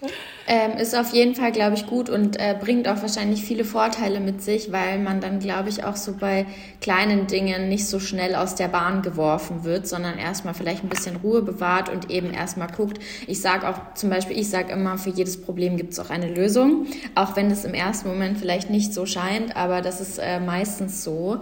[0.48, 4.20] Ähm, ist auf jeden Fall, glaube ich, gut und äh, bringt auch wahrscheinlich viele Vorteile
[4.20, 6.46] mit sich, weil man dann, glaube ich, auch so bei
[6.80, 11.16] kleinen Dingen nicht so schnell aus der Bahn geworfen wird, sondern erstmal vielleicht ein bisschen
[11.16, 12.98] Ruhe bewahrt und eben erstmal guckt.
[13.26, 16.32] Ich sage auch zum Beispiel, ich sage immer, für jedes Problem gibt es auch eine
[16.32, 20.38] Lösung, auch wenn es im ersten Moment vielleicht nicht so scheint, aber das ist äh,
[20.38, 21.40] meistens so.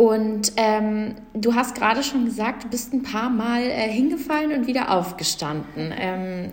[0.00, 4.66] Und ähm, du hast gerade schon gesagt, du bist ein paar Mal äh, hingefallen und
[4.66, 5.92] wieder aufgestanden.
[5.94, 6.52] Ähm,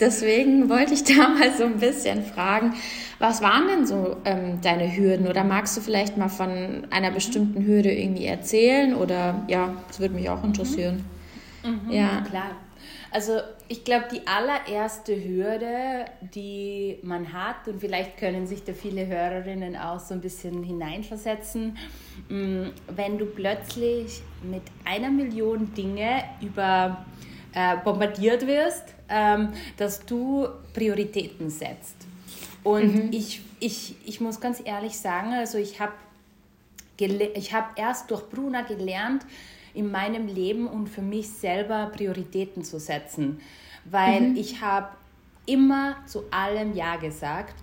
[0.00, 2.72] deswegen wollte ich da mal so ein bisschen fragen,
[3.18, 5.26] was waren denn so ähm, deine Hürden?
[5.26, 8.94] Oder magst du vielleicht mal von einer bestimmten Hürde irgendwie erzählen?
[8.94, 11.04] Oder ja, das würde mich auch interessieren.
[11.62, 11.70] Mhm.
[11.70, 12.52] Mhm, ja, klar.
[13.12, 19.06] Also ich glaube, die allererste Hürde, die man hat, und vielleicht können sich da viele
[19.06, 21.76] Hörerinnen auch so ein bisschen hineinversetzen,
[22.28, 27.04] mm, wenn du plötzlich mit einer Million Dinge über
[27.52, 31.96] äh, bombardiert wirst, ähm, dass du Prioritäten setzt.
[32.62, 33.12] Und mhm.
[33.12, 35.92] ich, ich, ich muss ganz ehrlich sagen, also ich habe
[36.98, 39.24] ich hab erst durch Bruna gelernt,
[39.74, 43.40] in meinem Leben und für mich selber Prioritäten zu setzen,
[43.84, 44.36] weil mhm.
[44.36, 44.88] ich habe
[45.46, 47.54] immer zu allem Ja gesagt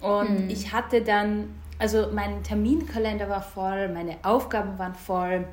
[0.00, 0.50] und mhm.
[0.50, 5.46] ich hatte dann, also mein Terminkalender war voll, meine Aufgaben waren voll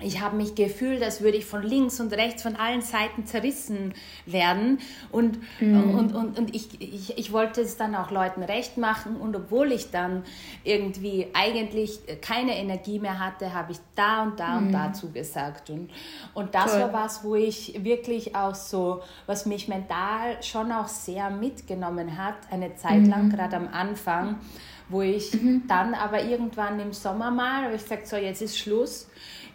[0.00, 3.94] ich habe mich gefühlt, als würde ich von links und rechts, von allen Seiten zerrissen
[4.26, 4.78] werden.
[5.10, 5.94] Und, mhm.
[5.94, 9.16] und, und, und ich, ich, ich wollte es dann auch Leuten recht machen.
[9.16, 10.22] Und obwohl ich dann
[10.62, 14.66] irgendwie eigentlich keine Energie mehr hatte, habe ich da und da mhm.
[14.66, 15.70] und da zugesagt.
[15.70, 15.90] Und,
[16.32, 16.80] und das Toll.
[16.80, 22.36] war was, wo ich wirklich auch so, was mich mental schon auch sehr mitgenommen hat,
[22.52, 23.30] eine Zeit lang, mhm.
[23.30, 24.36] gerade am Anfang
[24.90, 25.64] wo ich mhm.
[25.68, 29.06] dann aber irgendwann im Sommer mal, habe ich gesagt, so jetzt ist Schluss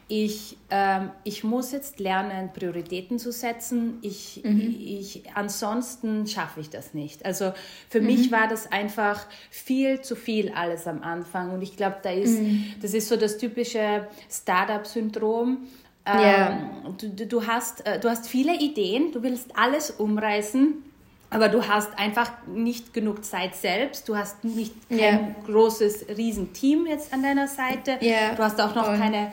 [0.08, 4.00] ich, ähm, ich muss jetzt lernen, Prioritäten zu setzen.
[4.02, 4.76] Ich, mhm.
[4.80, 7.26] ich, ansonsten schaffe ich das nicht.
[7.26, 7.54] Also
[7.89, 8.08] für mhm.
[8.08, 11.52] mich war das einfach viel zu viel alles am Anfang.
[11.52, 12.66] Und ich glaube, da ist, mhm.
[12.82, 15.68] das ist so das typische Startup-Syndrom.
[16.06, 16.70] Ähm, yeah.
[16.98, 20.84] du, du, hast, äh, du hast viele Ideen, du willst alles umreißen.
[21.30, 24.08] Aber du hast einfach nicht genug Zeit selbst.
[24.08, 25.36] Du hast nicht kein yeah.
[25.48, 27.98] großes Riesenteam jetzt an deiner Seite.
[28.04, 28.36] Yeah.
[28.36, 29.00] Du hast auch noch Voll.
[29.00, 29.32] keine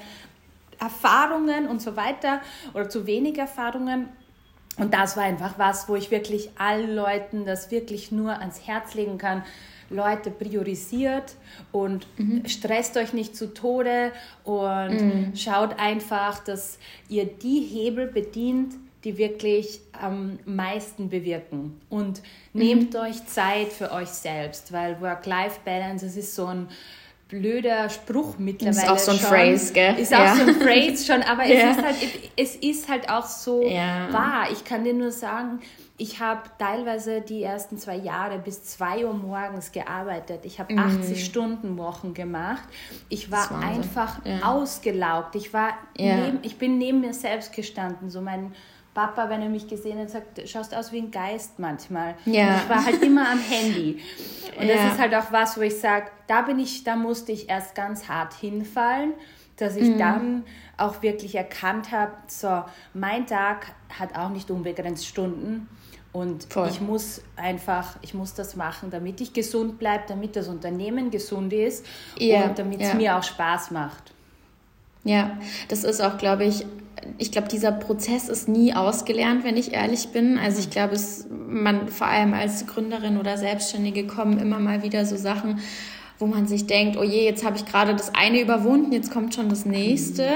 [0.80, 2.40] Erfahrungen und so weiter
[2.74, 4.08] oder zu wenig Erfahrungen.
[4.76, 8.94] Und das war einfach was, wo ich wirklich allen Leuten das wirklich nur ans Herz
[8.94, 9.42] legen kann.
[9.90, 11.34] Leute priorisiert
[11.72, 12.46] und mhm.
[12.46, 14.12] stresst euch nicht zu Tode
[14.44, 15.32] und mhm.
[15.36, 21.80] schaut einfach, dass ihr die Hebel bedient, die wirklich am meisten bewirken.
[21.88, 22.60] Und mhm.
[22.60, 26.68] nehmt euch Zeit für euch selbst, weil Work-Life-Balance, das ist so ein
[27.30, 28.76] blöder Spruch mittlerweile.
[28.76, 29.28] Ist auch so ein schon.
[29.28, 29.98] Phrase, gell?
[29.98, 30.32] Ist ja.
[30.32, 31.70] auch so ein Phrase schon, aber ja.
[31.70, 31.96] es, ist halt,
[32.36, 34.12] es ist halt auch so ja.
[34.12, 34.48] wahr.
[34.52, 35.60] Ich kann dir nur sagen,
[35.96, 40.40] ich habe teilweise die ersten zwei Jahre bis zwei Uhr morgens gearbeitet.
[40.44, 40.78] Ich habe mhm.
[40.78, 42.62] 80 Stunden Wochen gemacht.
[43.08, 45.34] Ich war einfach ausgelaugt.
[45.36, 48.08] Ich war neben, ich bin neben mir selbst gestanden.
[48.08, 48.54] So mein
[48.94, 52.16] Papa, wenn er mich gesehen hat, sagt, schaust aus wie ein Geist manchmal.
[52.24, 52.56] Ja.
[52.56, 54.00] ich war halt immer am Handy.
[54.58, 54.74] Und ja.
[54.74, 57.74] das ist halt auch was, wo ich sage, da bin ich, da musste ich erst
[57.74, 59.14] ganz hart hinfallen,
[59.56, 59.98] dass ich mhm.
[59.98, 60.44] dann
[60.76, 65.68] auch wirklich erkannt habe, so, mein Tag hat auch nicht unbegrenzt Stunden.
[66.12, 66.68] Und Voll.
[66.68, 71.52] ich muss einfach, ich muss das machen, damit ich gesund bleibe, damit das Unternehmen gesund
[71.52, 71.86] ist
[72.18, 72.46] ja.
[72.46, 74.12] und damit es mir auch Spaß macht.
[75.04, 76.66] Ja, das ist auch, glaube ich,
[77.18, 80.38] ich glaube, dieser Prozess ist nie ausgelernt, wenn ich ehrlich bin.
[80.38, 85.06] Also ich glaube, es, man vor allem als Gründerin oder Selbstständige kommen immer mal wieder
[85.06, 85.60] so Sachen,
[86.20, 89.34] wo man sich denkt, oh je, jetzt habe ich gerade das eine überwunden, jetzt kommt
[89.34, 90.28] schon das nächste.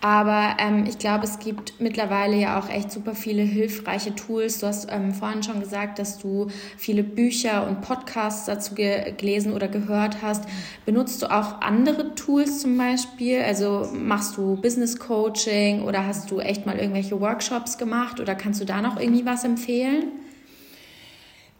[0.00, 4.60] Aber ähm, ich glaube, es gibt mittlerweile ja auch echt super viele hilfreiche Tools.
[4.60, 9.52] Du hast ähm, vorhin schon gesagt, dass du viele Bücher und Podcasts dazu ge gelesen
[9.52, 10.44] oder gehört hast.
[10.86, 13.42] Benutzt du auch andere Tools zum Beispiel?
[13.42, 18.60] Also machst du Business Coaching oder hast du echt mal irgendwelche Workshops gemacht oder kannst
[18.60, 20.12] du da noch irgendwie was empfehlen?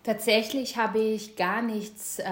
[0.04, 2.24] Tatsächlich habe ich gar nichts äh,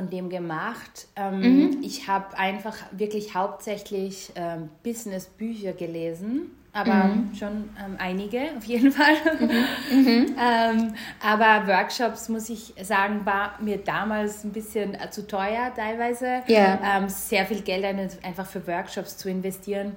[0.00, 1.08] von dem gemacht.
[1.14, 1.78] Ähm, mhm.
[1.82, 7.34] Ich habe einfach wirklich hauptsächlich ähm, Business-Bücher gelesen, aber mhm.
[7.34, 9.14] schon ähm, einige auf jeden Fall.
[9.38, 9.46] Mhm.
[10.04, 10.36] mhm.
[10.40, 16.42] Ähm, aber Workshops, muss ich sagen, war mir damals ein bisschen äh, zu teuer teilweise.
[16.48, 17.06] Yeah.
[17.08, 17.84] sehr viel Geld
[18.22, 19.96] einfach für Workshops zu investieren.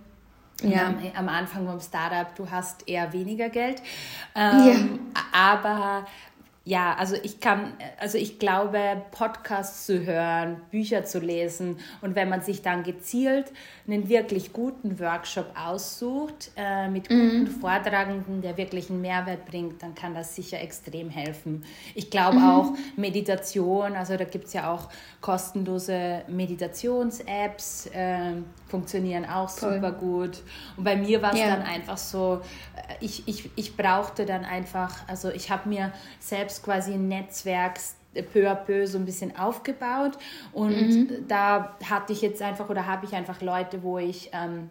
[0.62, 0.88] Ja.
[0.88, 3.82] Am, am, Anfang vom Startup, du hast eher weniger Geld.
[4.36, 4.76] Ähm, ja.
[5.34, 6.06] Aber
[6.66, 12.30] ja, also ich kann, also ich glaube, Podcasts zu hören, Bücher zu lesen und wenn
[12.30, 13.52] man sich dann gezielt
[13.86, 17.48] einen wirklich guten Workshop aussucht, äh, mit guten mhm.
[17.48, 21.66] Vortragenden, der wirklich einen Mehrwert bringt, dann kann das sicher extrem helfen.
[21.96, 22.50] Ich glaube mhm.
[22.50, 24.88] auch Meditation, also da gibt es ja auch
[25.20, 28.36] kostenlose Meditations-Apps, äh,
[28.74, 29.76] funktionieren auch Toll.
[29.76, 30.42] super gut.
[30.78, 31.56] Und bei mir war es ja.
[31.56, 32.42] dann einfach so,
[32.76, 37.80] äh, ich, ich, ich brauchte dann einfach, also ich habe mir selbst quasi ein Netzwerk
[38.34, 40.18] peu à peu so ein bisschen aufgebaut
[40.54, 41.28] und mhm.
[41.28, 44.70] da hatte ich jetzt einfach oder habe ich einfach Leute, wo ich ähm,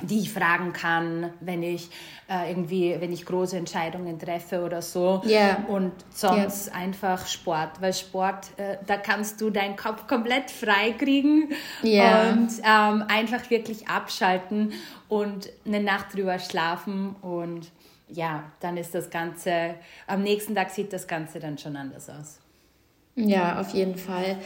[0.00, 1.90] die ich fragen kann, wenn ich
[2.28, 5.22] äh, irgendwie, wenn ich große Entscheidungen treffe oder so.
[5.24, 5.64] Yeah.
[5.68, 6.76] Und sonst yeah.
[6.76, 11.50] einfach Sport, weil Sport, äh, da kannst du deinen Kopf komplett frei kriegen
[11.84, 12.30] yeah.
[12.30, 14.72] und ähm, einfach wirklich abschalten
[15.08, 17.70] und eine Nacht drüber schlafen und
[18.08, 19.74] ja, dann ist das Ganze,
[20.06, 22.38] am nächsten Tag sieht das Ganze dann schon anders aus.
[23.14, 24.36] Ja, auf jeden Fall.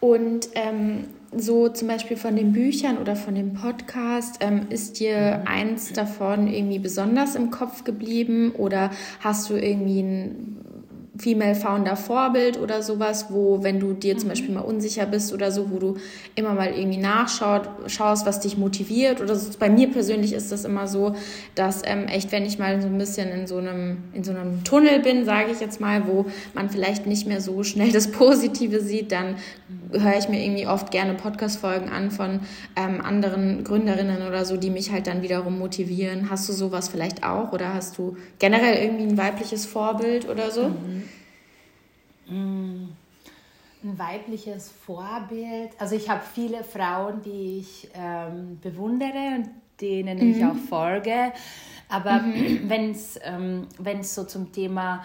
[0.00, 5.42] Und ähm, so zum Beispiel von den Büchern oder von dem Podcast, ähm, ist dir
[5.46, 8.90] eins davon irgendwie besonders im Kopf geblieben oder
[9.20, 10.56] hast du irgendwie ein
[11.20, 14.30] Female Founder Vorbild oder sowas, wo, wenn du dir zum mhm.
[14.30, 15.96] Beispiel mal unsicher bist oder so, wo du
[16.34, 19.50] immer mal irgendwie nachschaut, schaust, was dich motiviert oder so.
[19.58, 21.14] Bei mir persönlich ist das immer so,
[21.54, 24.64] dass ähm, echt, wenn ich mal so ein bisschen in so einem, in so einem
[24.64, 28.80] Tunnel bin, sage ich jetzt mal, wo man vielleicht nicht mehr so schnell das Positive
[28.80, 29.36] sieht, dann
[29.92, 32.40] höre ich mir irgendwie oft gerne Podcast-Folgen an von
[32.76, 36.30] ähm, anderen Gründerinnen oder so, die mich halt dann wiederum motivieren.
[36.30, 40.68] Hast du sowas vielleicht auch oder hast du generell irgendwie ein weibliches Vorbild oder so?
[40.68, 41.09] Mhm.
[42.30, 42.88] Mm,
[43.82, 45.70] ein weibliches Vorbild.
[45.78, 50.30] Also ich habe viele Frauen, die ich ähm, bewundere und denen mhm.
[50.30, 51.32] ich auch folge.
[51.88, 52.68] Aber mhm.
[52.68, 53.66] wenn es ähm,
[54.02, 55.02] so zum Thema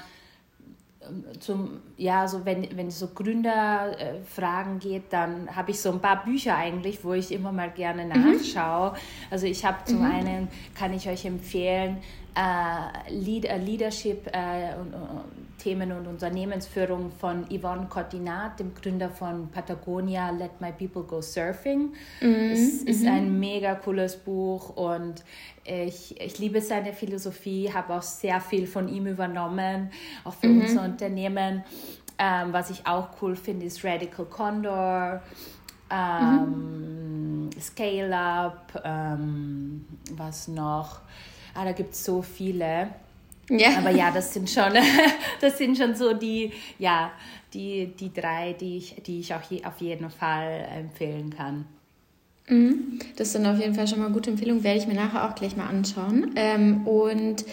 [1.01, 5.91] ähm, zum, ja, so wenn, wenn es so Gründerfragen äh, geht, dann habe ich so
[5.91, 8.09] ein paar Bücher eigentlich, wo ich immer mal gerne mhm.
[8.09, 8.91] nachschaue.
[8.91, 8.97] Mhm.
[9.31, 10.11] Also ich habe zum mhm.
[10.11, 11.97] einen, kann ich euch empfehlen,
[12.35, 14.73] äh, Lead, äh, Leadership äh,
[15.65, 21.21] und, Themen und Unternehmensführung von Yvonne Cortinat, dem Gründer von Patagonia, Let My People Go
[21.21, 21.93] Surfing.
[22.21, 22.51] Mhm.
[22.51, 23.09] Es ist mhm.
[23.09, 25.23] ein mega cooles Buch und
[25.63, 29.89] ich, ich liebe seine Philosophie, habe auch sehr viel von ihm übernommen,
[30.23, 30.61] auch für mhm.
[30.61, 31.63] unser Unternehmen.
[32.17, 35.21] Ähm, was ich auch cool finde, ist Radical Condor.
[35.89, 37.49] Ähm, mhm.
[37.59, 41.01] Scale Up, ähm, was noch?
[41.53, 42.89] Ah, da gibt es so viele.
[43.49, 43.77] Ja.
[43.77, 44.73] Aber ja, das sind schon,
[45.41, 47.11] das sind schon so die, ja,
[47.53, 51.65] die, die drei, die ich, die ich auch je, auf jeden Fall empfehlen kann.
[52.47, 52.99] Mhm.
[53.15, 55.55] Das sind auf jeden Fall schon mal gute Empfehlungen, werde ich mir nachher auch gleich
[55.55, 56.31] mal anschauen.
[56.35, 57.45] Ähm, und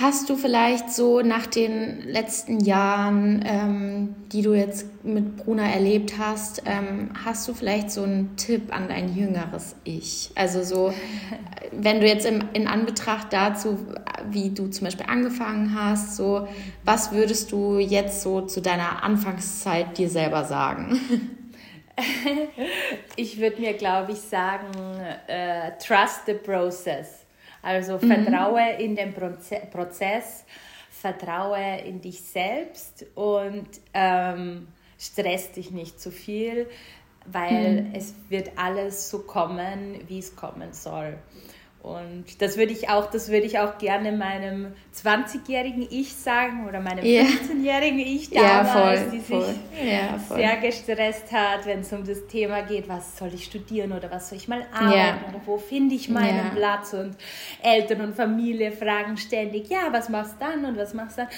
[0.00, 6.14] Hast du vielleicht so nach den letzten Jahren, ähm, die du jetzt mit Bruna erlebt
[6.18, 10.30] hast, ähm, hast du vielleicht so einen Tipp an dein jüngeres Ich?
[10.36, 10.94] Also so,
[11.72, 13.78] wenn du jetzt im, in Anbetracht dazu,
[14.30, 16.48] wie du zum Beispiel angefangen hast, so,
[16.82, 20.98] was würdest du jetzt so zu deiner Anfangszeit dir selber sagen?
[23.16, 27.19] Ich würde mir, glaube ich, sagen, uh, trust the process.
[27.62, 28.12] Also mhm.
[28.12, 30.44] vertraue in den Proze Prozess,
[30.90, 34.68] vertraue in dich selbst und ähm,
[34.98, 36.68] stress dich nicht zu viel,
[37.26, 37.94] weil mhm.
[37.94, 41.18] es wird alles so kommen, wie es kommen soll.
[41.82, 46.78] Und das würde ich auch, das würde ich auch gerne meinem 20-jährigen Ich sagen oder
[46.78, 47.24] meinem yeah.
[47.24, 49.44] 15-jährigen Ich damals, ja, voll, die voll.
[49.44, 53.92] sich ja, sehr gestresst hat, wenn es um das Thema geht, was soll ich studieren
[53.92, 55.18] oder was soll ich mal arbeiten yeah.
[55.30, 57.16] oder wo finde ich meinen Platz und
[57.62, 61.30] Eltern und Familie fragen ständig, ja, was machst du dann und was machst du dann?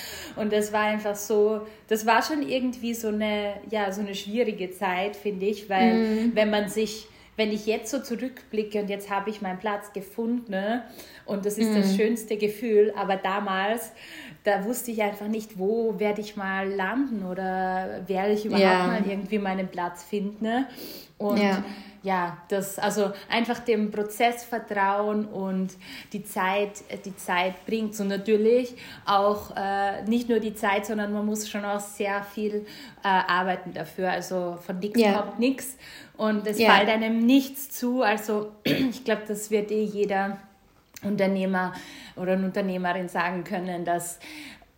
[0.42, 4.72] Und das war einfach so, das war schon irgendwie so eine, ja, so eine schwierige
[4.72, 6.32] Zeit, finde ich, weil mm.
[6.34, 10.50] wenn man sich wenn ich jetzt so zurückblicke und jetzt habe ich meinen Platz gefunden
[10.50, 10.82] ne,
[11.24, 11.76] und das ist mhm.
[11.76, 13.92] das schönste Gefühl, aber damals,
[14.44, 18.86] da wusste ich einfach nicht, wo werde ich mal landen oder werde ich überhaupt ja.
[18.86, 20.44] mal irgendwie meinen Platz finden.
[20.44, 20.66] Ne?
[21.22, 21.64] Und ja.
[22.02, 25.72] ja, das, also einfach dem Prozess vertrauen und
[26.12, 28.74] die Zeit, die Zeit bringt und natürlich
[29.06, 32.66] auch äh, nicht nur die Zeit, sondern man muss schon auch sehr viel
[33.04, 34.10] äh, arbeiten dafür.
[34.10, 35.12] Also von nichts ja.
[35.12, 35.76] kommt nichts
[36.16, 36.74] und es ja.
[36.74, 38.02] fällt einem nichts zu.
[38.02, 40.38] Also ich glaube, das wird eh jeder
[41.02, 41.72] Unternehmer
[42.16, 44.18] oder Unternehmerin sagen können, dass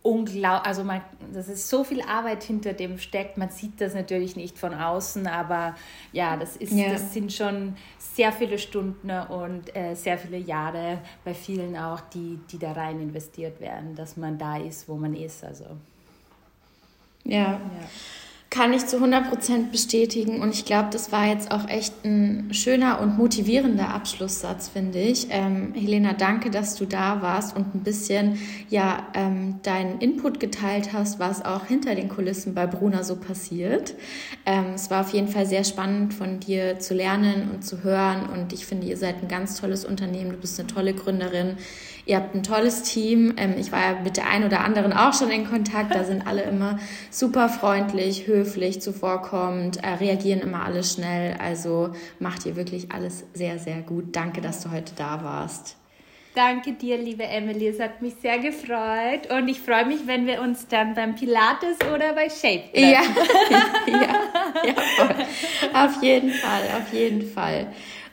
[0.05, 1.01] unglaublich, also man,
[1.33, 3.37] dass es so viel Arbeit hinter dem steckt.
[3.37, 5.75] Man sieht das natürlich nicht von außen, aber
[6.11, 6.91] ja, das ist, ja.
[6.91, 12.39] das sind schon sehr viele Stunden und äh, sehr viele Jahre bei vielen auch, die,
[12.51, 15.43] die da rein investiert werden, dass man da ist, wo man ist.
[15.43, 15.65] Also.
[17.23, 17.53] Ja.
[17.53, 17.59] ja.
[18.55, 23.01] Kann ich zu 100% bestätigen und ich glaube, das war jetzt auch echt ein schöner
[23.01, 25.27] und motivierender Abschlusssatz, finde ich.
[25.29, 28.39] Ähm, Helena, danke, dass du da warst und ein bisschen
[28.69, 33.93] ja ähm, deinen Input geteilt hast, was auch hinter den Kulissen bei Bruna so passiert.
[34.45, 38.29] Ähm, es war auf jeden Fall sehr spannend von dir zu lernen und zu hören
[38.29, 41.57] und ich finde, ihr seid ein ganz tolles Unternehmen, du bist eine tolle Gründerin.
[42.05, 43.33] Ihr habt ein tolles Team.
[43.37, 45.95] Ähm, ich war ja mit der einen oder anderen auch schon in Kontakt.
[45.95, 46.79] Da sind alle immer
[47.09, 51.35] super freundlich, höflich, zuvorkommend, äh, reagieren immer alle schnell.
[51.39, 51.89] Also
[52.19, 54.15] macht ihr wirklich alles sehr, sehr gut.
[54.15, 55.77] Danke, dass du heute da warst.
[56.35, 57.69] Danke dir, liebe Emily.
[57.69, 59.31] Es hat mich sehr gefreut.
[59.31, 62.91] Und ich freue mich, wenn wir uns dann beim Pilates oder bei Shape treffen.
[62.91, 63.01] Ja,
[63.87, 67.67] ja, ja auf jeden Fall, auf jeden Fall.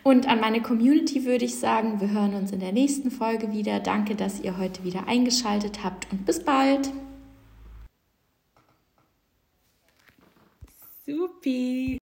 [0.04, 3.78] Und an meine Community würde ich sagen, wir hören uns in der nächsten Folge wieder.
[3.78, 6.90] Danke, dass ihr heute wieder eingeschaltet habt und bis bald.
[11.06, 12.01] Supi.